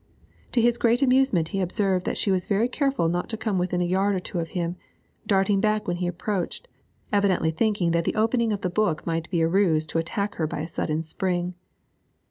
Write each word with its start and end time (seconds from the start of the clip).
To 0.53 0.61
his 0.63 0.79
great 0.79 1.03
amusement 1.03 1.49
he 1.49 1.61
observed 1.61 2.07
that 2.07 2.17
she 2.17 2.31
was 2.31 2.47
very 2.47 2.67
careful 2.67 3.07
not 3.07 3.29
to 3.29 3.37
come 3.37 3.59
within 3.59 3.81
a 3.81 3.85
yard 3.85 4.15
or 4.15 4.19
two 4.19 4.39
of 4.39 4.47
him, 4.57 4.75
darting 5.27 5.59
back 5.61 5.87
when 5.87 5.97
he 5.97 6.07
approached, 6.07 6.67
evidently 7.13 7.51
thinking 7.51 7.91
that 7.91 8.05
the 8.05 8.15
opening 8.15 8.51
of 8.51 8.61
the 8.61 8.71
book 8.71 9.05
might 9.05 9.29
be 9.29 9.41
a 9.41 9.47
ruse 9.47 9.85
to 9.85 9.99
attack 9.99 10.33
her 10.37 10.47
by 10.47 10.61
a 10.61 10.67
sudden 10.67 11.03
spring. 11.03 11.53